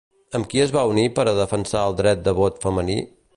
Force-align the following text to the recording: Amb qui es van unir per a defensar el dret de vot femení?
Amb 0.37 0.47
qui 0.53 0.61
es 0.63 0.73
van 0.75 0.93
unir 0.93 1.03
per 1.19 1.25
a 1.27 1.35
defensar 1.41 1.85
el 1.91 1.99
dret 2.01 2.25
de 2.29 2.35
vot 2.41 2.59
femení? 2.65 2.99